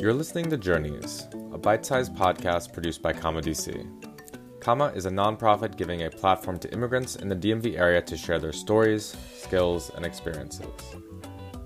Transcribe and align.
You're 0.00 0.14
listening 0.14 0.48
to 0.50 0.56
Journeys, 0.56 1.26
a 1.52 1.58
bite 1.58 1.84
sized 1.84 2.14
podcast 2.14 2.72
produced 2.72 3.02
by 3.02 3.12
Comma 3.12 3.42
DC. 3.42 3.84
Comma 4.60 4.92
is 4.94 5.06
a 5.06 5.10
nonprofit 5.10 5.76
giving 5.76 6.04
a 6.04 6.10
platform 6.10 6.56
to 6.60 6.72
immigrants 6.72 7.16
in 7.16 7.28
the 7.28 7.34
DMV 7.34 7.76
area 7.76 8.00
to 8.02 8.16
share 8.16 8.38
their 8.38 8.52
stories, 8.52 9.16
skills, 9.34 9.90
and 9.96 10.06
experiences. 10.06 10.70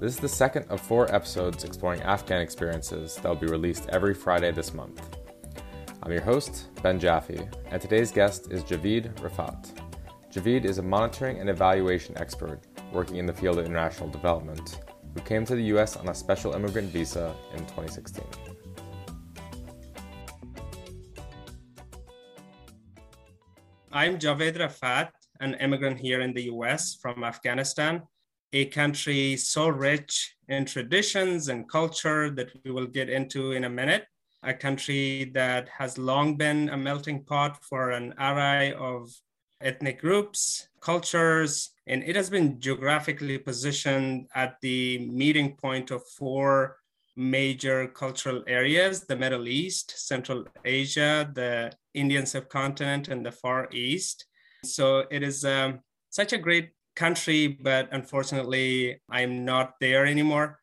This 0.00 0.14
is 0.14 0.18
the 0.18 0.30
second 0.30 0.64
of 0.71 0.80
four 0.80 1.14
episodes 1.14 1.64
exploring 1.64 2.00
Afghan 2.00 2.40
experiences 2.40 3.16
that 3.16 3.29
will 3.29 3.36
be 3.36 3.48
released 3.48 3.90
every 3.90 4.14
Friday 4.14 4.50
this 4.50 4.72
month. 4.72 5.14
I'm 6.03 6.11
your 6.11 6.22
host, 6.22 6.68
Ben 6.82 6.99
Jaffe, 6.99 7.46
and 7.71 7.82
today's 7.82 8.11
guest 8.11 8.50
is 8.50 8.64
Javid 8.64 9.12
Rafat. 9.17 9.79
Javid 10.32 10.64
is 10.64 10.79
a 10.79 10.82
monitoring 10.82 11.39
and 11.39 11.50
evaluation 11.50 12.17
expert 12.17 12.62
working 12.94 13.17
in 13.17 13.26
the 13.26 13.35
field 13.35 13.58
of 13.58 13.67
international 13.67 14.08
development 14.08 14.79
who 15.14 15.21
came 15.21 15.44
to 15.46 15.54
the 15.54 15.64
US 15.75 15.96
on 15.96 16.08
a 16.08 16.14
special 16.14 16.54
immigrant 16.54 16.90
visa 16.90 17.34
in 17.54 17.61
2016. 17.61 18.25
I'm 23.93 24.18
Javeed 24.18 24.56
Rafat, 24.56 25.11
an 25.40 25.54
immigrant 25.54 25.98
here 25.98 26.22
in 26.22 26.32
the 26.32 26.44
US 26.44 26.94
from 26.94 27.25
Afghanistan, 27.25 28.03
a 28.54 28.64
country 28.67 29.36
so 29.36 29.68
rich 29.68 30.36
in 30.48 30.64
traditions 30.64 31.48
and 31.48 31.68
culture 31.68 32.31
that 32.31 32.50
we 32.64 32.70
will 32.70 32.86
get 32.86 33.11
into 33.11 33.53
in 33.53 33.64
a 33.64 33.70
minute. 33.70 34.06
A 34.42 34.55
country 34.55 35.31
that 35.34 35.69
has 35.69 35.98
long 35.98 36.36
been 36.36 36.69
a 36.70 36.77
melting 36.77 37.25
pot 37.25 37.62
for 37.62 37.91
an 37.91 38.14
array 38.19 38.72
of 38.72 39.08
ethnic 39.61 40.00
groups, 40.00 40.69
cultures, 40.83 41.70
and 41.86 42.03
it 42.03 42.17
has 42.17 42.29
been 42.29 42.61
geographically 42.61 43.39
positioned 43.39 44.27
at 44.34 44.56
the 44.62 45.09
meeting 45.11 45.56
point 45.56 45.91
of 45.91 46.03
four 46.19 46.77
major 47.17 47.87
cultural 47.89 48.43
areas 48.47 49.05
the 49.05 49.17
Middle 49.17 49.47
East, 49.47 49.95
Central 49.97 50.47
Asia, 50.65 51.31
the 51.34 51.73
Indian 51.95 52.27
subcontinent, 52.27 53.09
and 53.09 53.25
the 53.25 53.33
Far 53.33 53.69
East. 53.73 54.27
So 54.65 55.05
it 55.11 55.23
is 55.23 55.45
um, 55.45 55.81
such 56.11 56.33
a 56.33 56.39
great 56.39 56.71
country, 56.97 57.49
but 57.49 57.89
unfortunately, 57.93 59.01
I'm 59.11 59.45
not 59.45 59.75
there 59.81 60.06
anymore. 60.06 60.59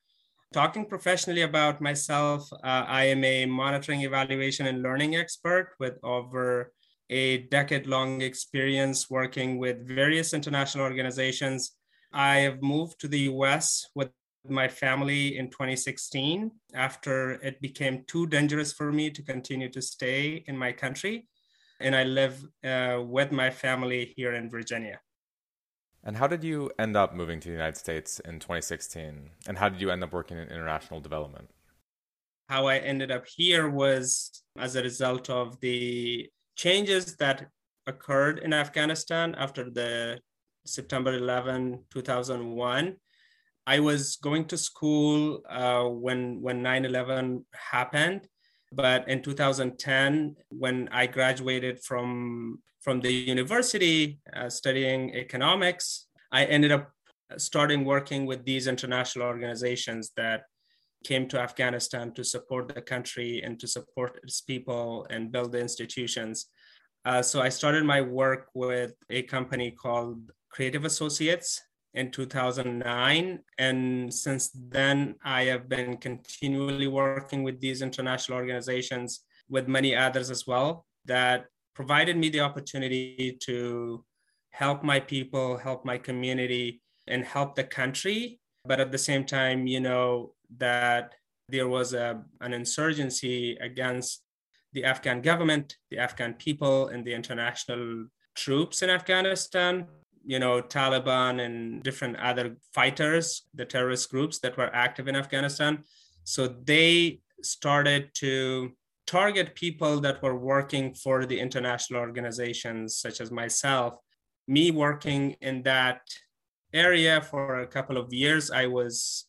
Talking 0.52 0.86
professionally 0.86 1.44
about 1.44 1.80
myself, 1.80 2.52
uh, 2.52 2.86
I 2.88 3.06
am 3.06 3.24
a 3.24 3.46
monitoring, 3.46 4.02
evaluation, 4.02 4.66
and 4.66 4.82
learning 4.82 5.16
expert 5.16 5.74
with 5.80 5.94
over 6.04 6.74
a 7.10 7.38
decade 7.48 7.88
long 7.88 8.22
experience 8.22 9.10
working 9.10 9.58
with 9.58 9.88
various 9.88 10.34
international 10.34 10.84
organizations. 10.84 11.72
I 12.14 12.38
have 12.38 12.62
moved 12.62 13.00
to 13.02 13.08
the 13.08 13.22
US 13.32 13.88
with 13.96 14.10
my 14.48 14.68
family 14.68 15.38
in 15.38 15.50
2016 15.50 16.52
after 16.74 17.32
it 17.42 17.62
became 17.62 18.04
too 18.08 18.26
dangerous 18.28 18.74
for 18.74 18.92
me 18.92 19.10
to 19.12 19.22
continue 19.22 19.70
to 19.70 19.82
stay 19.82 20.44
in 20.48 20.58
my 20.58 20.72
country. 20.72 21.28
And 21.80 21.96
I 21.96 22.04
live 22.04 22.46
uh, 22.64 23.02
with 23.06 23.32
my 23.32 23.50
family 23.50 24.14
here 24.16 24.34
in 24.34 24.50
Virginia. 24.50 25.00
And 26.04 26.16
how 26.16 26.28
did 26.28 26.44
you 26.44 26.72
end 26.80 26.96
up 26.96 27.14
moving 27.14 27.40
to 27.42 27.48
the 27.48 27.54
United 27.54 27.78
States 27.78 28.20
in 28.22 28.40
2016? 28.40 29.30
And 29.48 29.58
how 29.58 29.70
did 29.70 29.82
you 29.82 29.92
end 29.92 30.04
up 30.04 30.14
working 30.14 30.38
in 30.38 30.48
international 30.48 31.00
development? 31.00 31.50
How 32.48 32.68
I 32.68 32.78
ended 32.78 33.12
up 33.12 33.26
here 33.28 33.70
was 33.70 34.44
as 34.58 34.76
a 34.76 34.82
result 34.82 35.30
of 35.30 35.60
the 35.60 36.30
changes 36.60 37.16
that 37.16 37.48
occurred 37.88 38.40
in 38.40 38.52
Afghanistan 38.54 39.34
after 39.46 39.70
the 39.70 40.20
September 40.66 41.14
11, 41.14 41.86
2001. 41.90 42.96
I 43.66 43.80
was 43.80 44.18
going 44.18 44.46
to 44.52 44.58
school 44.58 45.42
uh, 45.50 45.86
when 46.06 46.22
when 46.46 46.58
9/11 46.64 47.46
happened, 47.76 48.22
but 48.82 49.08
in 49.08 49.22
2010, 49.22 50.36
when 50.64 50.78
I 51.02 51.04
graduated 51.18 51.76
from 51.88 52.10
from 52.86 52.98
the 53.06 53.14
university 53.36 54.20
uh, 54.36 54.50
studying 54.50 55.02
economics, 55.26 55.86
I 56.40 56.42
ended 56.56 56.72
up 56.78 56.86
starting 57.38 57.82
working 57.86 58.22
with 58.26 58.42
these 58.44 58.66
international 58.74 59.28
organizations 59.34 60.12
that 60.22 60.40
came 61.04 61.28
to 61.28 61.40
Afghanistan 61.40 62.14
to 62.14 62.24
support 62.24 62.74
the 62.74 62.82
country 62.82 63.42
and 63.44 63.60
to 63.60 63.68
support 63.68 64.20
its 64.24 64.42
people 64.42 65.08
and 65.10 65.32
build 65.32 65.52
the 65.52 65.60
institutions. 65.60 66.48
Uh, 67.06 67.22
so 67.22 67.42
I 67.42 67.50
started 67.50 67.84
my 67.86 68.02
work 68.02 68.48
with 68.54 68.94
a 69.10 69.22
company 69.24 69.72
called 69.72 70.32
Creative 70.52 70.86
Associates 70.86 71.62
in 71.94 72.12
2009. 72.12 73.40
And 73.58 74.14
since 74.14 74.52
then, 74.54 75.16
I 75.24 75.44
have 75.44 75.70
been 75.70 75.98
continually 75.98 76.88
working 76.88 77.44
with 77.44 77.60
these 77.60 77.82
international 77.82 78.38
organizations, 78.38 79.22
with 79.50 79.68
many 79.68 79.96
others 79.96 80.30
as 80.30 80.46
well, 80.46 80.86
that 81.06 81.46
provided 81.74 82.18
me 82.18 82.30
the 82.30 82.42
opportunity 82.42 83.38
to 83.42 84.04
help 84.52 84.84
my 84.84 85.00
people, 85.00 85.58
help 85.58 85.86
my 85.86 85.98
community, 85.98 86.82
and 87.08 87.24
help 87.24 87.56
the 87.56 87.64
country. 87.64 88.40
But 88.66 88.80
at 88.80 88.92
the 88.92 88.98
same 88.98 89.26
time, 89.26 89.66
you 89.66 89.80
know, 89.80 90.34
that 90.58 91.16
there 91.48 91.68
was 91.68 91.94
a, 91.94 92.22
an 92.42 92.54
insurgency 92.54 93.58
against 93.62 94.24
the 94.74 94.84
Afghan 94.84 95.22
government, 95.22 95.78
the 95.90 95.98
Afghan 95.98 96.34
people, 96.36 96.88
and 96.88 97.04
the 97.04 97.14
international 97.14 98.06
troops 98.36 98.82
in 98.82 98.90
Afghanistan. 98.90 99.88
You 100.26 100.38
know, 100.38 100.62
Taliban 100.62 101.44
and 101.44 101.82
different 101.82 102.18
other 102.18 102.58
fighters, 102.74 103.44
the 103.54 103.66
terrorist 103.66 104.12
groups 104.12 104.40
that 104.40 104.58
were 104.58 104.74
active 104.76 105.08
in 105.08 105.16
Afghanistan. 105.16 105.84
So 106.24 106.48
they 106.48 107.22
started 107.42 108.12
to 108.16 108.72
target 109.08 109.56
people 109.56 110.00
that 110.02 110.22
were 110.22 110.36
working 110.36 110.94
for 110.94 111.26
the 111.26 111.40
international 111.40 112.00
organizations, 112.00 112.98
such 112.98 113.22
as 113.22 113.32
myself. 113.32 113.96
Me 114.48 114.70
working 114.70 115.36
in 115.42 115.64
that 115.64 116.02
area 116.74 117.22
for 117.22 117.62
a 117.62 117.68
couple 117.68 117.98
of 117.98 118.14
years, 118.14 118.52
I 118.52 118.68
was 118.68 119.26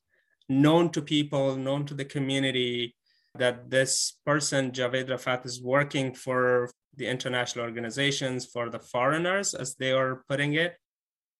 known 0.51 0.91
to 0.91 1.01
people, 1.01 1.55
known 1.57 1.87
to 1.87 1.95
the 1.95 2.05
community 2.05 2.97
that 3.39 3.71
this 3.71 4.19
person, 4.27 4.73
Javeed 4.73 5.09
Rafat, 5.09 5.47
is 5.47 5.63
working 5.63 6.13
for 6.13 6.69
the 6.97 7.07
international 7.07 7.65
organizations, 7.65 8.45
for 8.45 8.69
the 8.69 8.81
foreigners, 8.81 9.55
as 9.55 9.77
they 9.77 9.93
are 9.93 10.25
putting 10.29 10.55
it. 10.55 10.75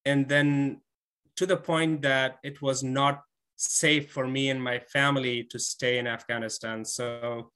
And 0.05 0.29
then 0.29 0.81
to 1.37 1.45
the 1.45 1.57
point 1.57 2.03
that 2.03 2.39
it 2.45 2.63
was 2.63 2.85
not 2.85 3.23
safe 3.57 4.13
for 4.13 4.29
me 4.29 4.49
and 4.49 4.63
my 4.63 4.79
family 4.79 5.43
to 5.51 5.59
stay 5.59 5.99
in 5.99 6.07
Afghanistan. 6.07 6.85
So 6.85 7.51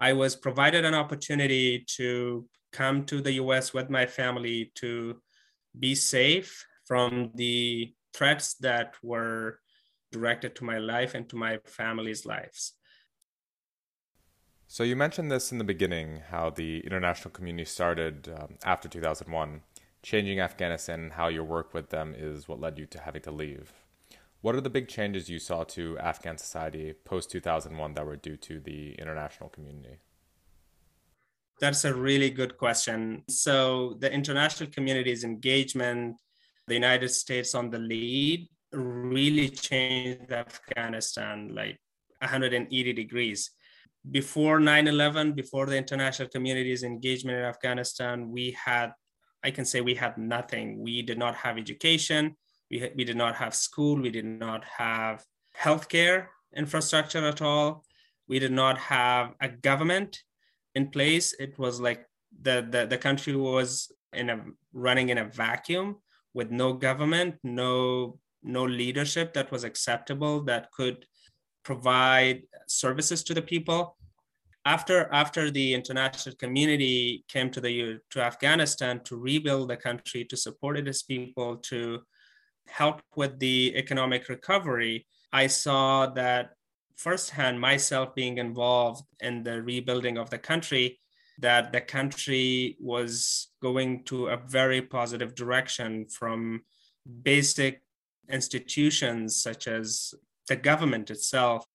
I 0.00 0.12
was 0.12 0.34
provided 0.34 0.84
an 0.84 0.94
opportunity 0.94 1.84
to 1.96 2.48
come 2.72 3.04
to 3.04 3.20
the 3.20 3.32
US 3.32 3.72
with 3.72 3.90
my 3.90 4.06
family 4.06 4.72
to 4.76 5.20
be 5.78 5.94
safe 5.94 6.66
from 6.84 7.30
the 7.36 7.94
threats 8.12 8.54
that 8.54 8.94
were 9.02 9.60
directed 10.10 10.54
to 10.56 10.64
my 10.64 10.78
life 10.78 11.14
and 11.14 11.28
to 11.28 11.36
my 11.36 11.58
family's 11.64 12.26
lives. 12.26 12.74
So 14.66 14.84
you 14.84 14.94
mentioned 14.94 15.30
this 15.30 15.50
in 15.50 15.58
the 15.58 15.64
beginning, 15.64 16.22
how 16.30 16.50
the 16.50 16.78
international 16.80 17.32
community 17.32 17.64
started 17.64 18.28
um, 18.28 18.54
after 18.64 18.88
2001. 18.88 19.62
Changing 20.02 20.40
Afghanistan 20.40 21.00
and 21.00 21.12
how 21.12 21.28
your 21.28 21.44
work 21.44 21.74
with 21.74 21.90
them 21.90 22.14
is 22.16 22.48
what 22.48 22.60
led 22.60 22.78
you 22.78 22.86
to 22.86 23.00
having 23.00 23.22
to 23.22 23.30
leave. 23.30 23.72
What 24.42 24.54
are 24.54 24.60
the 24.60 24.70
big 24.70 24.88
changes 24.88 25.28
you 25.28 25.38
saw 25.38 25.64
to 25.64 25.98
Afghan 25.98 26.38
society 26.38 26.94
post 27.04 27.30
2001 27.30 27.94
that 27.94 28.06
were 28.06 28.16
due 28.16 28.36
to 28.38 28.60
the 28.60 28.94
international 28.94 29.50
community? 29.50 29.98
That's 31.60 31.84
a 31.84 31.92
really 31.92 32.30
good 32.30 32.56
question. 32.56 33.24
So, 33.28 33.96
the 33.98 34.10
international 34.10 34.70
community's 34.70 35.24
engagement, 35.24 36.16
the 36.66 36.74
United 36.74 37.10
States 37.10 37.54
on 37.54 37.68
the 37.68 37.78
lead, 37.78 38.48
really 38.72 39.48
changed 39.48 40.32
Afghanistan 40.32 41.54
like 41.54 41.78
180 42.18 42.92
degrees. 42.92 43.50
Before 44.10 44.60
9 44.60 44.88
11, 44.88 45.32
before 45.32 45.66
the 45.66 45.76
international 45.76 46.28
community's 46.28 46.82
engagement 46.82 47.38
in 47.38 47.44
Afghanistan, 47.44 48.30
we 48.30 48.56
had, 48.64 48.92
I 49.44 49.50
can 49.50 49.64
say, 49.64 49.80
we 49.80 49.94
had 49.94 50.16
nothing. 50.16 50.82
We 50.82 51.02
did 51.02 51.18
not 51.18 51.34
have 51.36 51.58
education, 51.58 52.36
we, 52.70 52.90
we 52.96 53.04
did 53.04 53.16
not 53.16 53.36
have 53.36 53.54
school, 53.54 54.00
we 54.00 54.10
did 54.10 54.24
not 54.24 54.64
have 54.64 55.24
healthcare 55.58 56.26
infrastructure 56.56 57.24
at 57.26 57.42
all, 57.42 57.84
we 58.28 58.38
did 58.38 58.52
not 58.52 58.78
have 58.78 59.34
a 59.40 59.48
government 59.48 60.22
in 60.74 60.88
place. 60.88 61.34
It 61.38 61.58
was 61.58 61.80
like 61.80 62.06
the, 62.42 62.66
the, 62.68 62.86
the 62.86 62.98
country 62.98 63.36
was 63.36 63.92
in 64.12 64.30
a 64.30 64.44
running 64.72 65.10
in 65.10 65.18
a 65.18 65.24
vacuum 65.24 65.96
with 66.32 66.50
no 66.50 66.72
government, 66.72 67.36
no 67.42 68.18
no 68.42 68.64
leadership 68.64 69.34
that 69.34 69.50
was 69.50 69.64
acceptable 69.64 70.42
that 70.44 70.70
could 70.72 71.06
provide 71.64 72.42
services 72.66 73.22
to 73.24 73.34
the 73.34 73.42
people. 73.42 73.96
After 74.64 75.08
after 75.12 75.50
the 75.50 75.74
international 75.74 76.34
community 76.36 77.24
came 77.28 77.50
to 77.50 77.60
the 77.62 77.98
to 78.10 78.20
afghanistan 78.20 79.00
to 79.04 79.16
rebuild 79.16 79.70
the 79.70 79.76
country 79.76 80.24
to 80.26 80.36
support 80.36 80.76
its 80.76 81.02
people 81.02 81.56
to 81.70 82.00
help 82.68 83.00
with 83.16 83.38
the 83.38 83.72
economic 83.74 84.28
recovery 84.28 85.06
i 85.32 85.46
saw 85.46 86.06
that 86.06 86.50
firsthand 86.96 87.58
myself 87.58 88.14
being 88.14 88.36
involved 88.36 89.02
in 89.20 89.42
the 89.42 89.62
rebuilding 89.62 90.18
of 90.18 90.28
the 90.28 90.38
country 90.38 91.00
that 91.38 91.72
the 91.72 91.80
country 91.80 92.76
was 92.78 93.48
going 93.62 94.04
to 94.04 94.28
a 94.28 94.36
very 94.36 94.82
positive 94.82 95.34
direction 95.34 96.06
from 96.06 96.60
basic 97.22 97.82
institutions 98.30 99.36
such 99.36 99.66
as 99.66 100.14
the 100.48 100.56
government 100.56 101.10
itself 101.10 101.66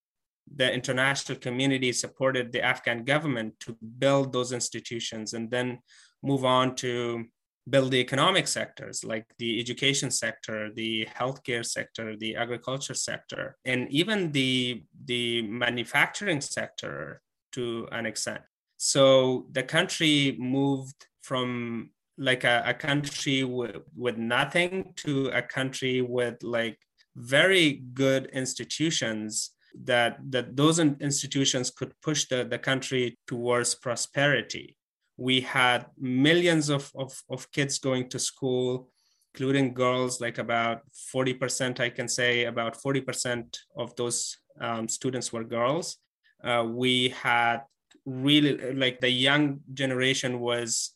the 0.55 0.71
international 0.71 1.37
community 1.39 1.91
supported 1.91 2.51
the 2.51 2.61
afghan 2.61 3.03
government 3.03 3.53
to 3.59 3.75
build 3.99 4.31
those 4.31 4.51
institutions 4.51 5.33
and 5.33 5.49
then 5.49 5.79
move 6.23 6.45
on 6.45 6.75
to 6.75 7.25
build 7.67 7.89
the 7.89 7.99
economic 7.99 8.47
sectors 8.47 9.03
like 9.03 9.25
the 9.39 9.59
education 9.59 10.11
sector 10.11 10.71
the 10.75 11.07
healthcare 11.19 11.65
sector 11.65 12.15
the 12.17 12.35
agriculture 12.35 12.93
sector 12.93 13.57
and 13.65 13.89
even 13.89 14.31
the 14.33 14.83
the 15.05 15.41
manufacturing 15.43 16.41
sector 16.41 17.21
to 17.55 17.87
an 17.91 18.05
extent. 18.05 18.41
So 18.77 19.47
the 19.51 19.63
country 19.63 20.35
moved 20.37 21.07
from 21.21 21.89
like 22.17 22.43
a, 22.43 22.63
a 22.65 22.73
country 22.73 23.43
with, 23.43 23.77
with 23.95 24.17
nothing 24.17 24.93
to 24.97 25.27
a 25.33 25.41
country 25.41 26.01
with 26.01 26.41
like 26.43 26.77
very 27.15 27.83
good 27.93 28.25
institutions 28.33 29.51
that 29.83 30.17
that 30.29 30.55
those 30.55 30.79
institutions 30.79 31.69
could 31.69 31.91
push 32.01 32.27
the, 32.29 32.45
the 32.45 32.57
country 32.57 33.17
towards 33.27 33.75
prosperity. 33.75 34.77
We 35.17 35.41
had 35.41 35.87
millions 35.97 36.69
of, 36.69 36.91
of, 36.95 37.11
of 37.29 37.51
kids 37.51 37.79
going 37.79 38.09
to 38.09 38.19
school 38.19 38.89
including 39.33 39.73
girls 39.73 40.21
like 40.21 40.37
about 40.37 40.79
40% 41.13 41.81
i 41.81 41.89
can 41.89 42.07
say 42.07 42.45
about 42.45 42.81
40% 42.81 43.57
of 43.75 43.93
those 43.97 44.37
um, 44.59 44.87
students 44.87 45.31
were 45.33 45.43
girls. 45.43 45.97
Uh, 46.43 46.65
we 46.67 47.09
had 47.09 47.61
really 48.05 48.73
like 48.73 48.99
the 48.99 49.09
young 49.09 49.59
generation 49.73 50.39
was 50.39 50.91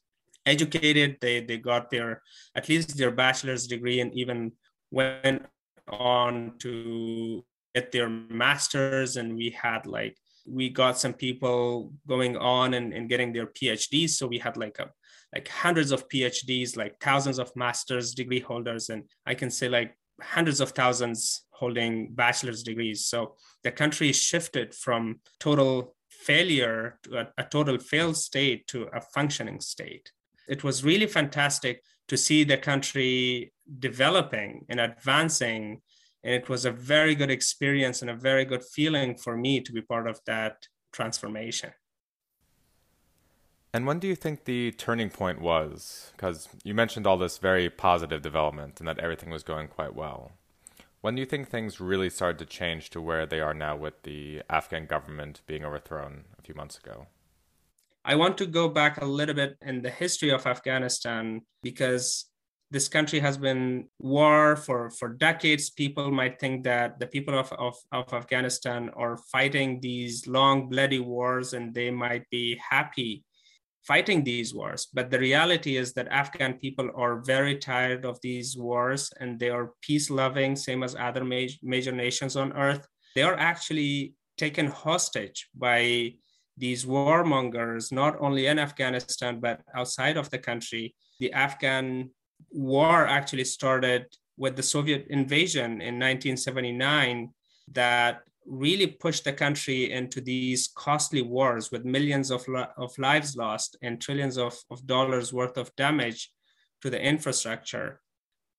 educated 0.49 1.17
they 1.21 1.41
they 1.41 1.57
got 1.57 1.89
their 1.89 2.21
at 2.55 2.67
least 2.69 2.97
their 2.97 3.11
bachelor's 3.11 3.67
degree 3.67 3.99
and 4.01 4.13
even 4.13 4.51
went 4.91 5.45
on 5.87 6.53
to 6.59 7.43
get 7.75 7.91
their 7.91 8.09
masters. 8.09 9.17
And 9.17 9.35
we 9.35 9.49
had 9.51 9.85
like 9.85 10.17
we 10.47 10.69
got 10.69 10.97
some 10.97 11.13
people 11.13 11.93
going 12.07 12.35
on 12.37 12.73
and, 12.73 12.93
and 12.93 13.07
getting 13.07 13.31
their 13.33 13.47
phds 13.47 14.11
so 14.11 14.25
we 14.25 14.39
had 14.39 14.57
like 14.57 14.79
a 14.79 14.89
like 15.33 15.47
hundreds 15.47 15.91
of 15.91 16.09
phds 16.09 16.75
like 16.75 16.99
thousands 16.99 17.37
of 17.37 17.55
master's 17.55 18.13
degree 18.13 18.39
holders. 18.39 18.89
And 18.89 19.03
i 19.25 19.35
can 19.35 19.51
say 19.51 19.69
like 19.69 19.95
hundreds 20.21 20.59
of 20.59 20.71
thousands 20.71 21.45
holding 21.51 22.13
bachelor's 22.13 22.63
degrees. 22.63 23.05
So 23.05 23.35
the 23.63 23.71
country 23.71 24.11
shifted 24.13 24.73
from 24.73 25.19
total 25.39 25.95
failure 26.09 26.99
to 27.03 27.19
a, 27.19 27.27
a 27.37 27.43
total 27.43 27.77
failed 27.77 28.17
state 28.17 28.67
to 28.67 28.87
a 28.93 29.01
functioning 29.01 29.59
state. 29.59 30.11
It 30.49 30.63
was 30.63 30.83
really 30.83 31.07
fantastic 31.07 31.83
to 32.07 32.17
see 32.17 32.43
the 32.43 32.57
country 32.57 33.53
developing 33.77 34.65
and 34.67 34.79
advancing. 34.79 35.81
And 36.23 36.33
it 36.33 36.49
was 36.49 36.65
a 36.65 36.71
very 36.71 37.15
good 37.15 37.29
experience 37.29 38.01
and 38.01 38.09
a 38.09 38.15
very 38.15 38.43
good 38.45 38.63
feeling 38.63 39.15
for 39.15 39.37
me 39.37 39.61
to 39.61 39.71
be 39.71 39.81
part 39.81 40.07
of 40.07 40.19
that 40.25 40.67
transformation. 40.91 41.71
And 43.71 43.85
when 43.85 43.99
do 43.99 44.07
you 44.07 44.15
think 44.15 44.45
the 44.45 44.71
turning 44.71 45.11
point 45.11 45.39
was? 45.39 46.11
Because 46.15 46.49
you 46.63 46.73
mentioned 46.73 47.05
all 47.05 47.17
this 47.17 47.37
very 47.37 47.69
positive 47.69 48.23
development 48.23 48.79
and 48.79 48.87
that 48.89 48.97
everything 48.97 49.29
was 49.29 49.43
going 49.43 49.67
quite 49.67 49.93
well. 49.93 50.31
When 51.01 51.15
do 51.15 51.21
you 51.21 51.27
think 51.27 51.47
things 51.47 51.79
really 51.79 52.09
started 52.09 52.39
to 52.39 52.45
change 52.45 52.89
to 52.89 52.99
where 52.99 53.27
they 53.27 53.39
are 53.39 53.53
now 53.53 53.75
with 53.75 54.01
the 54.01 54.41
Afghan 54.49 54.87
government 54.87 55.41
being 55.45 55.63
overthrown 55.63 56.25
a 56.37 56.41
few 56.41 56.55
months 56.55 56.79
ago? 56.79 57.05
I 58.05 58.15
want 58.15 58.37
to 58.37 58.45
go 58.45 58.69
back 58.69 59.01
a 59.01 59.05
little 59.05 59.35
bit 59.35 59.57
in 59.61 59.81
the 59.81 59.89
history 59.89 60.29
of 60.29 60.47
Afghanistan 60.47 61.41
because 61.63 62.25
this 62.71 62.87
country 62.87 63.19
has 63.19 63.37
been 63.37 63.87
war 63.99 64.55
for, 64.55 64.89
for 64.91 65.09
decades. 65.09 65.69
People 65.69 66.11
might 66.11 66.39
think 66.39 66.63
that 66.63 66.99
the 66.99 67.07
people 67.07 67.37
of, 67.37 67.51
of, 67.53 67.75
of 67.91 68.13
Afghanistan 68.13 68.89
are 68.95 69.17
fighting 69.31 69.79
these 69.81 70.27
long, 70.27 70.69
bloody 70.69 70.99
wars 70.99 71.53
and 71.53 71.73
they 71.73 71.91
might 71.91 72.29
be 72.29 72.59
happy 72.69 73.23
fighting 73.89 74.23
these 74.23 74.53
wars. 74.53 74.87
But 74.93 75.09
the 75.09 75.19
reality 75.19 75.77
is 75.77 75.93
that 75.93 76.07
Afghan 76.09 76.53
people 76.55 76.89
are 76.95 77.21
very 77.21 77.57
tired 77.57 78.05
of 78.05 78.19
these 78.21 78.55
wars 78.55 79.11
and 79.19 79.39
they 79.39 79.49
are 79.49 79.73
peace 79.81 80.09
loving, 80.11 80.55
same 80.55 80.83
as 80.83 80.95
other 80.95 81.23
major, 81.23 81.57
major 81.63 81.91
nations 81.91 82.35
on 82.35 82.53
earth. 82.53 82.85
They 83.15 83.23
are 83.23 83.35
actually 83.35 84.13
taken 84.37 84.67
hostage 84.67 85.49
by 85.55 86.13
these 86.59 86.85
warmongers, 86.85 87.91
not 87.91 88.17
only 88.19 88.47
in 88.47 88.59
Afghanistan, 88.59 89.39
but 89.39 89.61
outside 89.73 90.17
of 90.17 90.29
the 90.29 90.37
country. 90.37 90.95
The 91.19 91.33
Afghan 91.33 92.11
war 92.51 93.07
actually 93.07 93.45
started 93.45 94.05
with 94.37 94.55
the 94.55 94.63
Soviet 94.63 95.07
invasion 95.09 95.81
in 95.81 95.95
1979 95.99 97.31
that 97.71 98.21
really 98.45 98.87
pushed 98.87 99.25
the 99.25 99.33
country 99.33 99.91
into 99.91 100.21
these 100.21 100.69
costly 100.75 101.21
wars 101.21 101.71
with 101.71 101.85
millions 101.85 102.31
of, 102.31 102.45
of 102.77 102.97
lives 102.97 103.35
lost 103.35 103.77
and 103.81 104.01
trillions 104.01 104.37
of, 104.37 104.57
of 104.71 104.85
dollars 104.87 105.31
worth 105.31 105.57
of 105.57 105.75
damage 105.75 106.31
to 106.81 106.89
the 106.89 107.01
infrastructure. 107.01 108.01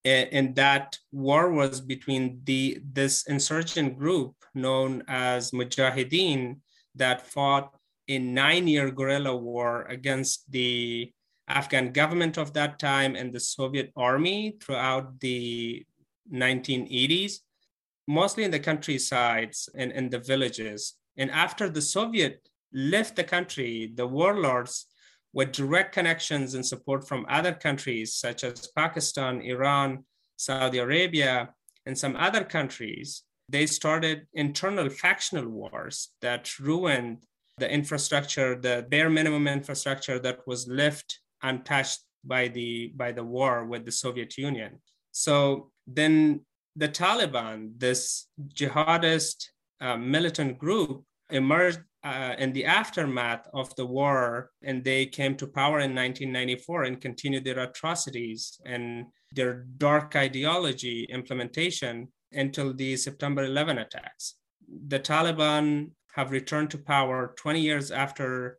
And 0.04 0.54
that 0.54 0.96
war 1.12 1.52
was 1.52 1.80
between 1.80 2.40
the 2.44 2.80
this 2.90 3.26
insurgent 3.26 3.98
group 3.98 4.34
known 4.54 5.02
as 5.08 5.50
Mujahideen 5.50 6.60
that 6.94 7.26
fought 7.26 7.74
a 8.10 8.18
nine-year 8.18 8.90
guerrilla 8.90 9.34
war 9.34 9.86
against 9.88 10.50
the 10.50 11.10
Afghan 11.48 11.92
government 11.92 12.36
of 12.36 12.52
that 12.52 12.78
time 12.78 13.16
and 13.16 13.32
the 13.32 13.40
Soviet 13.40 13.92
army 13.96 14.56
throughout 14.60 15.18
the 15.20 15.84
1980s 16.32 17.40
mostly 18.10 18.44
in 18.44 18.50
the 18.50 18.58
countrysides 18.58 19.68
and 19.74 19.92
in 19.92 20.10
the 20.10 20.18
villages. 20.18 20.94
And 21.16 21.30
after 21.30 21.68
the 21.68 21.82
Soviet 21.82 22.48
left 22.72 23.16
the 23.16 23.24
country, 23.24 23.92
the 23.94 24.06
warlords 24.06 24.86
with 25.32 25.52
direct 25.52 25.94
connections 25.94 26.54
and 26.54 26.66
support 26.66 27.06
from 27.06 27.24
other 27.28 27.52
countries 27.52 28.14
such 28.14 28.42
as 28.42 28.68
Pakistan, 28.74 29.40
Iran, 29.42 30.04
Saudi 30.36 30.78
Arabia, 30.78 31.50
and 31.86 31.96
some 31.96 32.16
other 32.16 32.42
countries, 32.42 33.22
they 33.48 33.66
started 33.66 34.26
internal 34.34 34.88
factional 34.88 35.48
wars 35.48 36.10
that 36.20 36.58
ruined 36.58 37.18
the 37.60 37.70
infrastructure, 37.70 38.56
the 38.56 38.86
bare 38.88 39.10
minimum 39.10 39.46
infrastructure 39.46 40.18
that 40.18 40.38
was 40.46 40.66
left 40.68 41.20
untouched 41.42 42.00
by 42.24 42.48
the 42.48 42.92
by 42.96 43.12
the 43.12 43.24
war 43.24 43.64
with 43.64 43.84
the 43.84 43.92
Soviet 43.92 44.36
Union. 44.36 44.80
So 45.12 45.70
then 45.86 46.40
the 46.76 46.88
Taliban, 46.88 47.78
this 47.78 48.26
jihadist 48.54 49.38
uh, 49.80 49.96
militant 49.96 50.58
group, 50.58 51.04
emerged 51.30 51.80
uh, 52.02 52.34
in 52.38 52.52
the 52.52 52.64
aftermath 52.64 53.46
of 53.52 53.74
the 53.76 53.84
war 53.84 54.50
and 54.62 54.82
they 54.82 55.04
came 55.06 55.36
to 55.36 55.46
power 55.46 55.80
in 55.80 55.94
1994 55.94 56.84
and 56.84 57.00
continued 57.00 57.44
their 57.44 57.58
atrocities 57.60 58.58
and 58.64 59.06
their 59.32 59.66
dark 59.76 60.16
ideology 60.16 61.04
implementation 61.10 62.08
until 62.32 62.72
the 62.72 62.96
September 62.96 63.44
11 63.44 63.78
attacks. 63.78 64.36
The 64.88 65.00
Taliban 65.00 65.90
have 66.14 66.30
returned 66.30 66.70
to 66.70 66.78
power 66.78 67.34
20 67.36 67.60
years 67.60 67.90
after 67.90 68.58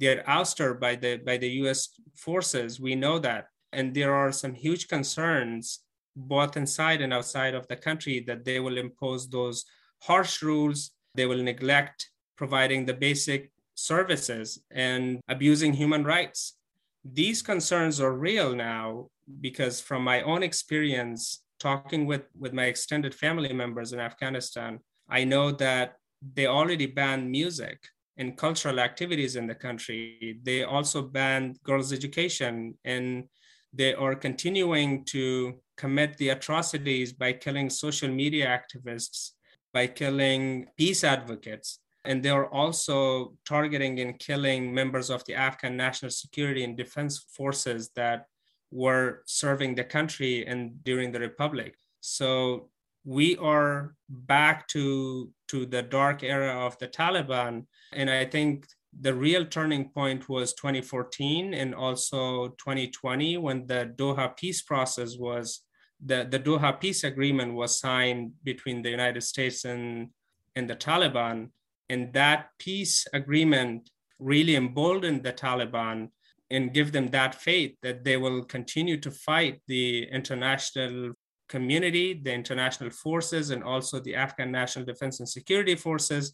their 0.00 0.22
ouster 0.24 0.78
by 0.78 0.96
the 0.96 1.16
by 1.16 1.36
the 1.36 1.48
US 1.62 1.88
forces. 2.14 2.80
We 2.80 2.94
know 2.94 3.18
that. 3.20 3.46
And 3.72 3.94
there 3.94 4.14
are 4.14 4.32
some 4.32 4.54
huge 4.54 4.88
concerns 4.88 5.80
both 6.14 6.56
inside 6.56 7.00
and 7.00 7.12
outside 7.12 7.54
of 7.54 7.66
the 7.68 7.76
country 7.76 8.20
that 8.26 8.44
they 8.44 8.60
will 8.60 8.78
impose 8.78 9.28
those 9.28 9.64
harsh 10.02 10.42
rules. 10.42 10.90
They 11.14 11.26
will 11.26 11.42
neglect 11.42 12.10
providing 12.36 12.84
the 12.84 12.94
basic 12.94 13.50
services 13.74 14.62
and 14.70 15.20
abusing 15.28 15.72
human 15.72 16.04
rights. 16.04 16.56
These 17.04 17.42
concerns 17.42 18.00
are 18.00 18.12
real 18.12 18.54
now 18.54 19.08
because, 19.40 19.80
from 19.80 20.02
my 20.04 20.22
own 20.22 20.42
experience 20.42 21.42
talking 21.58 22.06
with, 22.06 22.24
with 22.38 22.52
my 22.52 22.64
extended 22.64 23.14
family 23.14 23.52
members 23.52 23.92
in 23.92 24.00
Afghanistan, 24.00 24.80
I 25.08 25.24
know 25.24 25.52
that 25.52 25.96
they 26.34 26.46
already 26.46 26.86
banned 26.86 27.30
music 27.30 27.88
and 28.16 28.36
cultural 28.36 28.78
activities 28.78 29.36
in 29.36 29.46
the 29.46 29.54
country. 29.54 30.38
They 30.42 30.62
also 30.64 31.02
banned 31.02 31.58
girls' 31.62 31.92
education 31.92 32.74
and 32.84 33.24
they 33.72 33.94
are 33.94 34.14
continuing 34.14 35.04
to 35.06 35.54
commit 35.76 36.16
the 36.18 36.28
atrocities 36.28 37.12
by 37.12 37.32
killing 37.32 37.70
social 37.70 38.08
media 38.08 38.46
activists, 38.46 39.30
by 39.72 39.86
killing 39.86 40.66
peace 40.76 41.04
advocates. 41.04 41.78
And 42.04 42.22
they 42.22 42.30
are 42.30 42.46
also 42.52 43.34
targeting 43.46 44.00
and 44.00 44.18
killing 44.18 44.74
members 44.74 45.08
of 45.08 45.24
the 45.24 45.34
Afghan 45.34 45.76
national 45.76 46.10
security 46.10 46.64
and 46.64 46.76
defense 46.76 47.24
forces 47.34 47.90
that 47.96 48.26
were 48.70 49.22
serving 49.26 49.74
the 49.74 49.84
country 49.84 50.46
and 50.46 50.82
during 50.84 51.12
the 51.12 51.20
republic. 51.20 51.76
So 52.00 52.70
we 53.04 53.36
are 53.36 53.94
back 54.08 54.68
to 54.68 55.30
to 55.48 55.66
the 55.66 55.82
dark 55.82 56.22
era 56.22 56.66
of 56.66 56.78
the 56.78 56.88
Taliban. 56.88 57.66
And 57.92 58.08
I 58.08 58.24
think 58.24 58.66
the 58.98 59.14
real 59.14 59.44
turning 59.44 59.90
point 59.90 60.28
was 60.28 60.54
2014 60.54 61.54
and 61.54 61.74
also 61.74 62.48
2020 62.48 63.38
when 63.38 63.66
the 63.66 63.92
Doha 63.96 64.36
peace 64.36 64.62
process 64.62 65.16
was 65.18 65.60
the, 66.04 66.26
the 66.28 66.38
Doha 66.38 66.80
peace 66.80 67.04
agreement 67.04 67.54
was 67.54 67.78
signed 67.78 68.32
between 68.44 68.82
the 68.82 68.90
United 68.90 69.22
States 69.22 69.64
and, 69.64 70.08
and 70.56 70.68
the 70.68 70.76
Taliban. 70.76 71.50
And 71.88 72.12
that 72.12 72.48
peace 72.58 73.06
agreement 73.12 73.90
really 74.18 74.56
emboldened 74.56 75.22
the 75.22 75.32
Taliban 75.32 76.08
and 76.50 76.74
give 76.74 76.92
them 76.92 77.08
that 77.10 77.34
faith 77.34 77.76
that 77.82 78.04
they 78.04 78.16
will 78.16 78.44
continue 78.44 78.98
to 78.98 79.10
fight 79.10 79.60
the 79.68 80.04
international 80.04 81.12
community, 81.52 82.08
the 82.14 82.32
international 82.32 82.90
forces, 82.90 83.50
and 83.50 83.62
also 83.62 84.00
the 84.00 84.14
Afghan 84.24 84.50
National 84.50 84.86
Defense 84.86 85.20
and 85.20 85.28
Security 85.28 85.76
Forces, 85.86 86.24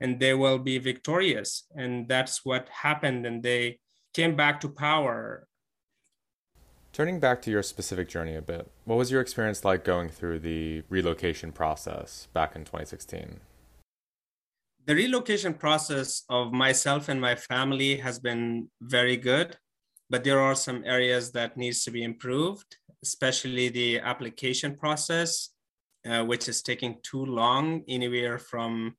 and 0.00 0.18
they 0.18 0.34
will 0.42 0.58
be 0.58 0.78
victorious. 0.78 1.50
And 1.76 2.08
that's 2.08 2.36
what 2.48 2.64
happened. 2.86 3.26
And 3.26 3.42
they 3.42 3.78
came 4.14 4.34
back 4.42 4.54
to 4.62 4.68
power. 4.70 5.46
Turning 6.94 7.20
back 7.20 7.42
to 7.42 7.50
your 7.50 7.62
specific 7.62 8.08
journey 8.08 8.36
a 8.36 8.42
bit, 8.52 8.64
what 8.86 8.96
was 8.96 9.10
your 9.12 9.20
experience 9.20 9.64
like 9.64 9.84
going 9.84 10.08
through 10.08 10.38
the 10.38 10.82
relocation 10.88 11.52
process 11.52 12.28
back 12.32 12.56
in 12.56 12.62
2016? 12.64 13.40
The 14.86 14.94
relocation 14.94 15.54
process 15.54 16.24
of 16.28 16.52
myself 16.52 17.08
and 17.10 17.20
my 17.20 17.34
family 17.34 17.96
has 18.06 18.18
been 18.18 18.68
very 18.80 19.16
good, 19.16 19.58
but 20.08 20.24
there 20.24 20.40
are 20.40 20.54
some 20.54 20.84
areas 20.96 21.32
that 21.32 21.56
needs 21.56 21.84
to 21.84 21.90
be 21.90 22.02
improved, 22.02 22.76
especially 23.04 23.68
the 23.68 24.00
application 24.00 24.74
process, 24.76 25.50
uh, 26.08 26.24
which 26.24 26.48
is 26.48 26.62
taking 26.62 26.96
too 27.02 27.24
long, 27.24 27.84
anywhere 27.88 28.38
from 28.38 28.96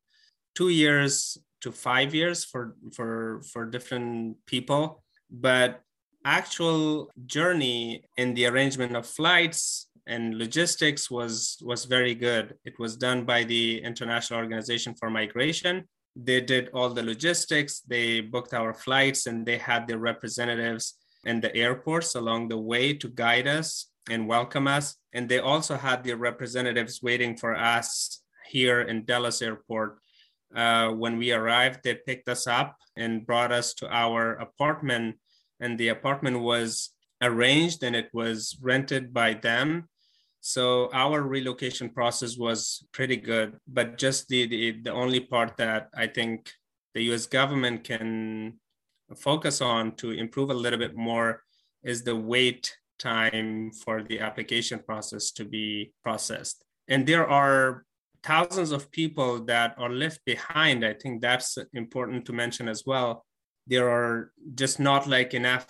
two 0.53 0.69
years 0.69 1.37
to 1.61 1.71
five 1.71 2.13
years 2.13 2.43
for 2.51 2.63
for 2.95 3.41
for 3.51 3.65
different 3.65 4.37
people. 4.45 5.03
But 5.29 5.81
actual 6.23 7.09
journey 7.25 8.05
in 8.17 8.33
the 8.35 8.45
arrangement 8.45 8.95
of 8.95 9.05
flights 9.19 9.87
and 10.07 10.37
logistics 10.37 11.09
was 11.09 11.57
was 11.61 11.85
very 11.85 12.15
good. 12.27 12.45
It 12.69 12.77
was 12.77 12.95
done 13.07 13.25
by 13.25 13.43
the 13.43 13.81
international 13.89 14.39
organization 14.39 14.93
for 14.99 15.09
migration. 15.09 15.75
They 16.15 16.41
did 16.41 16.69
all 16.73 16.89
the 16.89 17.03
logistics 17.03 17.81
they 17.93 18.21
booked 18.21 18.53
our 18.53 18.73
flights 18.73 19.25
and 19.29 19.37
they 19.45 19.57
had 19.57 19.81
their 19.87 20.01
representatives 20.11 20.85
in 21.25 21.41
the 21.41 21.53
airports 21.55 22.15
along 22.15 22.47
the 22.47 22.61
way 22.71 22.93
to 22.93 23.07
guide 23.09 23.47
us 23.47 23.89
and 24.09 24.27
welcome 24.27 24.67
us. 24.67 24.95
And 25.13 25.27
they 25.27 25.39
also 25.39 25.75
had 25.75 26.03
their 26.03 26.17
representatives 26.17 27.01
waiting 27.01 27.35
for 27.37 27.55
us 27.55 28.21
here 28.47 28.81
in 28.81 29.05
dallas 29.05 29.41
airport. 29.41 29.97
Uh, 30.55 30.89
when 30.89 31.17
we 31.17 31.33
arrived 31.33 31.79
they 31.83 31.95
picked 31.95 32.29
us 32.29 32.47
up 32.47 32.77
and 32.95 33.25
brought 33.25 33.51
us 33.51 33.73
to 33.75 33.87
our 33.89 34.33
apartment. 34.33 35.17
And 35.59 35.77
the 35.77 35.89
apartment 35.89 36.39
was 36.39 36.91
arranged 37.21 37.83
and 37.83 37.95
it 37.95 38.09
was 38.13 38.57
rented 38.61 39.13
by 39.13 39.33
them. 39.33 39.89
So 40.41 40.89
our 40.93 41.23
relocation 41.23 41.89
process 41.89 42.37
was 42.37 42.85
pretty 42.91 43.15
good, 43.17 43.57
but 43.67 43.97
just 43.97 44.27
the, 44.27 44.45
the, 44.45 44.81
the 44.83 44.91
only 44.91 45.19
part 45.19 45.57
that 45.57 45.89
I 45.95 46.07
think 46.07 46.51
the 46.93 47.01
US 47.13 47.25
government 47.25 47.83
can 47.83 48.59
focus 49.15 49.61
on 49.61 49.95
to 49.97 50.11
improve 50.11 50.51
a 50.51 50.53
little 50.53 50.79
bit 50.79 50.95
more 50.95 51.41
is 51.83 52.03
the 52.03 52.15
wait 52.15 52.75
time 52.99 53.71
for 53.71 54.03
the 54.03 54.19
application 54.19 54.79
process 54.79 55.31
to 55.31 55.45
be 55.45 55.93
processed. 56.03 56.63
And 56.87 57.05
there 57.05 57.27
are 57.27 57.85
thousands 58.23 58.71
of 58.71 58.91
people 58.91 59.43
that 59.45 59.75
are 59.77 59.89
left 59.89 60.25
behind. 60.25 60.83
I 60.83 60.93
think 60.93 61.21
that's 61.21 61.57
important 61.73 62.25
to 62.25 62.33
mention 62.33 62.67
as 62.67 62.83
well. 62.85 63.25
There 63.67 63.89
are 63.89 64.31
just 64.55 64.79
not 64.79 65.07
like 65.07 65.33
enough 65.33 65.67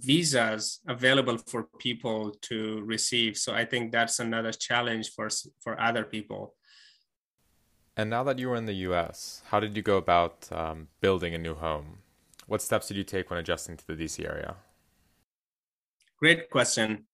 visas 0.00 0.80
available 0.86 1.38
for 1.38 1.68
people 1.78 2.30
to 2.42 2.82
receive. 2.84 3.36
So 3.36 3.54
i 3.54 3.64
think 3.64 3.92
that's 3.92 4.18
another 4.18 4.52
challenge 4.52 5.12
for 5.14 5.28
for 5.62 5.80
other 5.80 6.04
people. 6.04 6.54
And 7.96 8.10
now 8.10 8.22
that 8.24 8.38
you 8.38 8.50
were 8.50 8.56
in 8.56 8.66
the 8.66 8.74
us 8.74 9.42
how 9.50 9.58
did 9.60 9.76
you 9.76 9.82
go 9.82 9.96
about 9.96 10.48
um, 10.52 10.88
building 11.00 11.34
a 11.34 11.38
new 11.38 11.54
home? 11.54 11.98
What 12.46 12.62
steps 12.62 12.88
did 12.88 12.96
you 12.96 13.04
take 13.04 13.30
when 13.30 13.38
adjusting 13.38 13.76
to 13.78 13.86
the 13.86 13.94
dc 13.94 14.24
area 14.24 14.56
great 16.18 16.50
question 16.50 17.06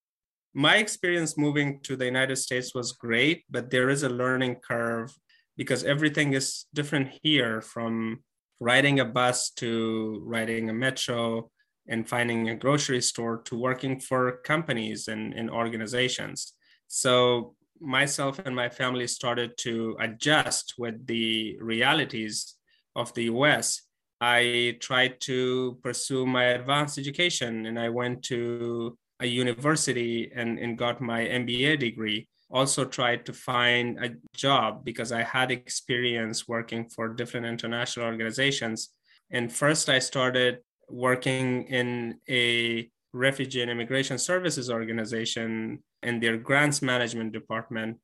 my 0.54 0.76
experience 0.76 1.38
moving 1.38 1.80
to 1.80 1.96
the 1.96 2.04
united 2.04 2.36
states 2.36 2.74
was 2.74 2.92
great 2.92 3.44
but 3.50 3.70
there 3.70 3.88
is 3.88 4.02
a 4.02 4.08
learning 4.08 4.56
curve 4.56 5.16
because 5.56 5.84
everything 5.84 6.32
is 6.32 6.66
different 6.74 7.08
here 7.22 7.60
from 7.60 8.18
riding 8.60 9.00
a 9.00 9.04
bus 9.04 9.50
to 9.50 10.22
riding 10.24 10.70
a 10.70 10.72
metro 10.72 11.50
and 11.88 12.08
finding 12.08 12.48
a 12.48 12.54
grocery 12.54 13.00
store 13.00 13.38
to 13.44 13.58
working 13.58 13.98
for 13.98 14.38
companies 14.44 15.08
and, 15.08 15.34
and 15.34 15.50
organizations. 15.50 16.54
So 16.86 17.56
myself 17.80 18.38
and 18.44 18.54
my 18.54 18.68
family 18.68 19.08
started 19.08 19.58
to 19.58 19.96
adjust 20.00 20.74
with 20.78 21.06
the 21.06 21.56
realities 21.60 22.54
of 22.94 23.12
the 23.14 23.24
US. 23.24 23.82
I 24.22 24.76
tried 24.78 25.20
to 25.22 25.80
pursue 25.82 26.26
my 26.26 26.44
advanced 26.44 26.96
education 26.96 27.66
and 27.66 27.76
I 27.76 27.88
went 27.88 28.22
to 28.24 28.96
a 29.18 29.26
university 29.26 30.30
and, 30.32 30.60
and 30.60 30.78
got 30.78 31.00
my 31.00 31.22
MBA 31.24 31.80
degree 31.80 32.28
also 32.52 32.84
tried 32.84 33.26
to 33.26 33.32
find 33.32 33.98
a 33.98 34.10
job 34.36 34.84
because 34.84 35.10
I 35.10 35.22
had 35.22 35.50
experience 35.50 36.46
working 36.46 36.88
for 36.88 37.08
different 37.08 37.46
international 37.46 38.06
organizations. 38.06 38.90
And 39.30 39.50
first, 39.50 39.88
I 39.88 39.98
started 39.98 40.58
working 40.88 41.64
in 41.64 42.20
a 42.28 42.88
refugee 43.12 43.62
and 43.62 43.70
immigration 43.70 44.18
services 44.18 44.70
organization 44.70 45.82
in 46.02 46.20
their 46.20 46.36
grants 46.36 46.80
management 46.80 47.32
department. 47.32 47.98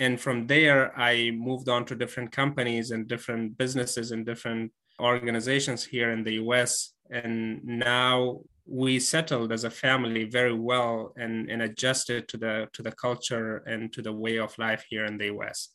And 0.00 0.18
from 0.18 0.46
there, 0.46 0.98
I 0.98 1.30
moved 1.30 1.68
on 1.68 1.84
to 1.84 1.94
different 1.94 2.32
companies 2.32 2.90
and 2.90 3.06
different 3.06 3.58
businesses 3.58 4.10
and 4.10 4.24
different 4.24 4.72
organizations 5.02 5.84
here 5.84 6.10
in 6.10 6.24
the 6.24 6.34
US. 6.34 6.92
And 7.10 7.62
now 7.64 8.40
we 8.66 9.00
settled 9.00 9.52
as 9.52 9.64
a 9.64 9.70
family 9.70 10.24
very 10.24 10.54
well 10.54 11.12
and, 11.16 11.50
and 11.50 11.62
adjusted 11.62 12.28
to 12.28 12.36
the 12.36 12.68
to 12.72 12.82
the 12.82 12.92
culture 12.92 13.58
and 13.66 13.92
to 13.92 14.02
the 14.02 14.12
way 14.12 14.38
of 14.38 14.56
life 14.58 14.84
here 14.88 15.04
in 15.04 15.18
the 15.18 15.26
US. 15.36 15.70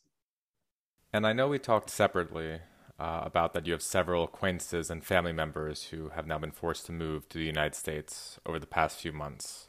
And 1.12 1.26
I 1.26 1.32
know 1.32 1.48
we 1.48 1.58
talked 1.58 1.90
separately 1.90 2.60
uh, 2.98 3.22
about 3.24 3.52
that 3.52 3.66
you 3.66 3.72
have 3.72 3.82
several 3.82 4.24
acquaintances 4.24 4.90
and 4.90 5.04
family 5.04 5.32
members 5.32 5.84
who 5.84 6.10
have 6.10 6.26
now 6.26 6.38
been 6.38 6.50
forced 6.50 6.86
to 6.86 6.92
move 6.92 7.28
to 7.28 7.38
the 7.38 7.44
United 7.44 7.74
States 7.74 8.38
over 8.44 8.58
the 8.58 8.66
past 8.66 8.98
few 8.98 9.12
months. 9.12 9.68